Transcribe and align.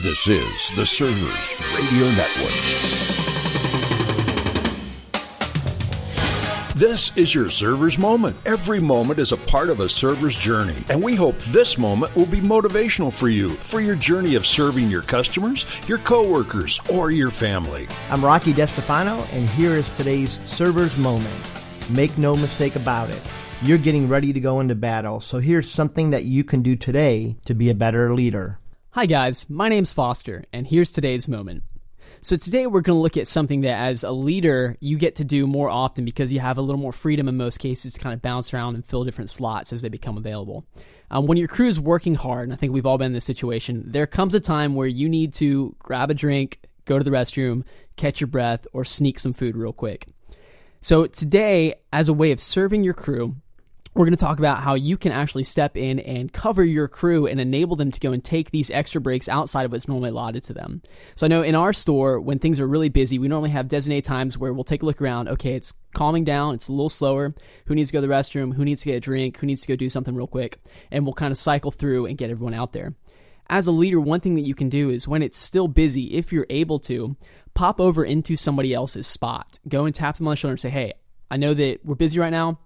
This 0.00 0.28
is 0.28 0.70
the 0.76 0.86
Servers 0.86 1.56
Radio 1.74 2.06
Network. 2.12 2.54
This 6.76 7.10
is 7.16 7.34
your 7.34 7.50
server's 7.50 7.98
moment. 7.98 8.36
Every 8.46 8.78
moment 8.78 9.18
is 9.18 9.32
a 9.32 9.36
part 9.36 9.70
of 9.70 9.80
a 9.80 9.88
server's 9.88 10.36
journey, 10.36 10.76
and 10.88 11.02
we 11.02 11.16
hope 11.16 11.36
this 11.38 11.78
moment 11.78 12.14
will 12.14 12.26
be 12.26 12.40
motivational 12.40 13.12
for 13.12 13.28
you 13.28 13.48
for 13.48 13.80
your 13.80 13.96
journey 13.96 14.36
of 14.36 14.46
serving 14.46 14.88
your 14.88 15.02
customers, 15.02 15.66
your 15.88 15.98
coworkers, 15.98 16.78
or 16.92 17.10
your 17.10 17.32
family. 17.32 17.88
I'm 18.08 18.24
Rocky 18.24 18.52
DeStefano, 18.52 19.26
and 19.32 19.48
here 19.48 19.72
is 19.72 19.88
today's 19.96 20.38
server's 20.48 20.96
moment. 20.96 21.26
Make 21.90 22.16
no 22.16 22.36
mistake 22.36 22.76
about 22.76 23.10
it. 23.10 23.20
You're 23.62 23.78
getting 23.78 24.08
ready 24.08 24.32
to 24.32 24.38
go 24.38 24.60
into 24.60 24.76
battle, 24.76 25.18
so 25.18 25.40
here's 25.40 25.68
something 25.68 26.10
that 26.10 26.24
you 26.24 26.44
can 26.44 26.62
do 26.62 26.76
today 26.76 27.34
to 27.46 27.54
be 27.54 27.68
a 27.68 27.74
better 27.74 28.14
leader. 28.14 28.60
Hi, 28.98 29.06
guys. 29.06 29.48
My 29.48 29.68
name's 29.68 29.92
Foster, 29.92 30.44
and 30.52 30.66
here's 30.66 30.90
today's 30.90 31.28
moment. 31.28 31.62
So, 32.20 32.36
today 32.36 32.66
we're 32.66 32.80
going 32.80 32.96
to 32.96 33.00
look 33.00 33.16
at 33.16 33.28
something 33.28 33.60
that, 33.60 33.78
as 33.78 34.02
a 34.02 34.10
leader, 34.10 34.76
you 34.80 34.98
get 34.98 35.14
to 35.14 35.24
do 35.24 35.46
more 35.46 35.70
often 35.70 36.04
because 36.04 36.32
you 36.32 36.40
have 36.40 36.58
a 36.58 36.62
little 36.62 36.80
more 36.80 36.90
freedom 36.90 37.28
in 37.28 37.36
most 37.36 37.58
cases 37.58 37.94
to 37.94 38.00
kind 38.00 38.12
of 38.12 38.20
bounce 38.22 38.52
around 38.52 38.74
and 38.74 38.84
fill 38.84 39.04
different 39.04 39.30
slots 39.30 39.72
as 39.72 39.82
they 39.82 39.88
become 39.88 40.16
available. 40.16 40.66
Um, 41.12 41.28
when 41.28 41.38
your 41.38 41.46
crew's 41.46 41.78
working 41.78 42.16
hard, 42.16 42.48
and 42.48 42.52
I 42.52 42.56
think 42.56 42.72
we've 42.72 42.86
all 42.86 42.98
been 42.98 43.06
in 43.06 43.12
this 43.12 43.24
situation, 43.24 43.84
there 43.86 44.08
comes 44.08 44.34
a 44.34 44.40
time 44.40 44.74
where 44.74 44.88
you 44.88 45.08
need 45.08 45.32
to 45.34 45.76
grab 45.78 46.10
a 46.10 46.14
drink, 46.14 46.58
go 46.84 46.98
to 46.98 47.04
the 47.04 47.12
restroom, 47.12 47.62
catch 47.96 48.20
your 48.20 48.26
breath, 48.26 48.66
or 48.72 48.84
sneak 48.84 49.20
some 49.20 49.32
food 49.32 49.56
real 49.56 49.72
quick. 49.72 50.08
So, 50.80 51.06
today, 51.06 51.76
as 51.92 52.08
a 52.08 52.12
way 52.12 52.32
of 52.32 52.40
serving 52.40 52.82
your 52.82 52.94
crew, 52.94 53.36
we're 53.98 54.04
going 54.04 54.16
to 54.16 54.24
talk 54.24 54.38
about 54.38 54.62
how 54.62 54.74
you 54.74 54.96
can 54.96 55.10
actually 55.10 55.42
step 55.42 55.76
in 55.76 55.98
and 55.98 56.32
cover 56.32 56.62
your 56.62 56.86
crew 56.86 57.26
and 57.26 57.40
enable 57.40 57.74
them 57.74 57.90
to 57.90 57.98
go 57.98 58.12
and 58.12 58.22
take 58.22 58.52
these 58.52 58.70
extra 58.70 59.00
breaks 59.00 59.28
outside 59.28 59.64
of 59.64 59.72
what's 59.72 59.88
normally 59.88 60.10
allotted 60.10 60.44
to 60.44 60.54
them. 60.54 60.80
So 61.16 61.26
I 61.26 61.28
know 61.28 61.42
in 61.42 61.56
our 61.56 61.72
store, 61.72 62.20
when 62.20 62.38
things 62.38 62.60
are 62.60 62.68
really 62.68 62.90
busy, 62.90 63.18
we 63.18 63.26
normally 63.26 63.50
have 63.50 63.66
designated 63.66 64.04
times 64.04 64.38
where 64.38 64.52
we'll 64.52 64.62
take 64.62 64.84
a 64.84 64.86
look 64.86 65.02
around. 65.02 65.26
Okay, 65.26 65.54
it's 65.54 65.74
calming 65.94 66.22
down, 66.22 66.54
it's 66.54 66.68
a 66.68 66.72
little 66.72 66.88
slower. 66.88 67.34
Who 67.66 67.74
needs 67.74 67.88
to 67.88 67.92
go 67.94 68.00
to 68.00 68.06
the 68.06 68.12
restroom? 68.12 68.54
Who 68.54 68.64
needs 68.64 68.82
to 68.82 68.84
get 68.84 68.94
a 68.94 69.00
drink? 69.00 69.36
Who 69.38 69.48
needs 69.48 69.62
to 69.62 69.68
go 69.68 69.74
do 69.74 69.88
something 69.88 70.14
real 70.14 70.28
quick? 70.28 70.60
And 70.92 71.04
we'll 71.04 71.14
kind 71.14 71.32
of 71.32 71.38
cycle 71.38 71.72
through 71.72 72.06
and 72.06 72.16
get 72.16 72.30
everyone 72.30 72.54
out 72.54 72.72
there. 72.72 72.94
As 73.50 73.66
a 73.66 73.72
leader, 73.72 73.98
one 73.98 74.20
thing 74.20 74.36
that 74.36 74.46
you 74.46 74.54
can 74.54 74.68
do 74.68 74.90
is 74.90 75.08
when 75.08 75.24
it's 75.24 75.38
still 75.38 75.66
busy, 75.66 76.14
if 76.14 76.32
you're 76.32 76.46
able 76.50 76.78
to, 76.80 77.16
pop 77.54 77.80
over 77.80 78.04
into 78.04 78.36
somebody 78.36 78.72
else's 78.72 79.08
spot. 79.08 79.58
Go 79.66 79.86
and 79.86 79.94
tap 79.94 80.18
them 80.18 80.28
on 80.28 80.32
the 80.32 80.36
shoulder 80.36 80.52
and 80.52 80.60
say, 80.60 80.70
hey, 80.70 80.92
I 81.32 81.36
know 81.36 81.52
that 81.52 81.80
we're 81.84 81.96
busy 81.96 82.20
right 82.20 82.30
now 82.30 82.60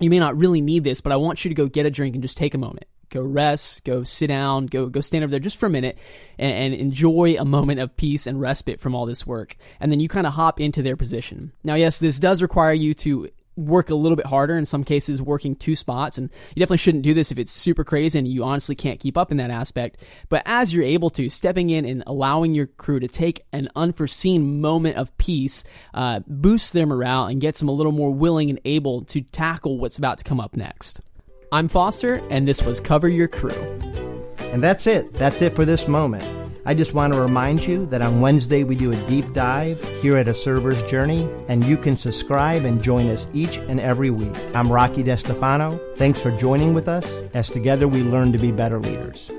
you 0.00 0.10
may 0.10 0.18
not 0.18 0.36
really 0.36 0.60
need 0.60 0.84
this, 0.84 1.00
but 1.00 1.12
I 1.12 1.16
want 1.16 1.44
you 1.44 1.48
to 1.48 1.54
go 1.54 1.66
get 1.66 1.86
a 1.86 1.90
drink 1.90 2.14
and 2.14 2.22
just 2.22 2.36
take 2.36 2.54
a 2.54 2.58
moment. 2.58 2.86
Go 3.10 3.22
rest, 3.22 3.84
go 3.84 4.02
sit 4.04 4.26
down, 4.26 4.66
go 4.66 4.86
go 4.86 5.00
stand 5.00 5.24
over 5.24 5.30
there 5.30 5.40
just 5.40 5.56
for 5.56 5.64
a 5.64 5.70
minute 5.70 5.96
and, 6.38 6.52
and 6.52 6.74
enjoy 6.74 7.36
a 7.38 7.44
moment 7.44 7.80
of 7.80 7.96
peace 7.96 8.26
and 8.26 8.38
respite 8.38 8.80
from 8.80 8.94
all 8.94 9.06
this 9.06 9.26
work. 9.26 9.56
And 9.80 9.90
then 9.90 9.98
you 9.98 10.08
kind 10.08 10.26
of 10.26 10.34
hop 10.34 10.60
into 10.60 10.82
their 10.82 10.96
position. 10.96 11.52
Now, 11.64 11.74
yes, 11.74 11.98
this 11.98 12.18
does 12.18 12.42
require 12.42 12.74
you 12.74 12.92
to 12.94 13.30
work 13.58 13.90
a 13.90 13.94
little 13.94 14.16
bit 14.16 14.26
harder 14.26 14.56
in 14.56 14.64
some 14.64 14.84
cases 14.84 15.20
working 15.20 15.56
two 15.56 15.74
spots 15.74 16.16
and 16.16 16.30
you 16.54 16.60
definitely 16.60 16.78
shouldn't 16.78 17.02
do 17.02 17.12
this 17.12 17.32
if 17.32 17.38
it's 17.38 17.50
super 17.50 17.84
crazy 17.84 18.18
and 18.18 18.28
you 18.28 18.44
honestly 18.44 18.74
can't 18.74 19.00
keep 19.00 19.18
up 19.18 19.30
in 19.30 19.36
that 19.38 19.50
aspect. 19.50 19.98
But 20.28 20.42
as 20.46 20.72
you're 20.72 20.84
able 20.84 21.10
to 21.10 21.28
stepping 21.28 21.70
in 21.70 21.84
and 21.84 22.04
allowing 22.06 22.54
your 22.54 22.66
crew 22.66 23.00
to 23.00 23.08
take 23.08 23.44
an 23.52 23.68
unforeseen 23.74 24.60
moment 24.60 24.96
of 24.96 25.16
peace 25.18 25.64
uh, 25.92 26.20
boosts 26.26 26.70
their 26.70 26.86
morale 26.86 27.26
and 27.26 27.40
gets 27.40 27.58
them 27.58 27.68
a 27.68 27.72
little 27.72 27.92
more 27.92 28.12
willing 28.12 28.48
and 28.48 28.60
able 28.64 29.04
to 29.06 29.20
tackle 29.20 29.78
what's 29.78 29.98
about 29.98 30.18
to 30.18 30.24
come 30.24 30.40
up 30.40 30.56
next. 30.56 31.00
I'm 31.50 31.68
foster 31.68 32.22
and 32.30 32.46
this 32.46 32.62
was 32.62 32.78
cover 32.78 33.08
your 33.08 33.28
crew. 33.28 33.50
And 34.52 34.62
that's 34.62 34.86
it. 34.86 35.12
That's 35.14 35.42
it 35.42 35.56
for 35.56 35.64
this 35.64 35.88
moment 35.88 36.37
I 36.68 36.74
just 36.74 36.92
want 36.92 37.14
to 37.14 37.18
remind 37.18 37.66
you 37.66 37.86
that 37.86 38.02
on 38.02 38.20
Wednesday 38.20 38.62
we 38.62 38.76
do 38.76 38.92
a 38.92 39.06
deep 39.06 39.32
dive 39.32 39.82
here 40.02 40.18
at 40.18 40.28
A 40.28 40.34
Server's 40.34 40.82
Journey, 40.82 41.26
and 41.48 41.64
you 41.64 41.78
can 41.78 41.96
subscribe 41.96 42.66
and 42.66 42.82
join 42.82 43.08
us 43.08 43.26
each 43.32 43.56
and 43.56 43.80
every 43.80 44.10
week. 44.10 44.36
I'm 44.54 44.70
Rocky 44.70 45.02
DeStefano. 45.02 45.80
Thanks 45.96 46.20
for 46.20 46.30
joining 46.32 46.74
with 46.74 46.86
us 46.86 47.10
as 47.32 47.48
together 47.48 47.88
we 47.88 48.02
learn 48.02 48.32
to 48.32 48.38
be 48.38 48.52
better 48.52 48.78
leaders. 48.78 49.30